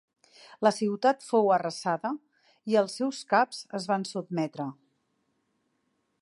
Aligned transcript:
La 0.67 0.69
ciutat 0.77 1.19
fou 1.25 1.51
arrasada 1.57 2.11
i 2.73 2.79
els 2.83 2.97
seus 3.01 3.21
caps 3.35 3.61
es 3.81 3.87
van 3.93 4.07
sotmetre. 4.15 4.67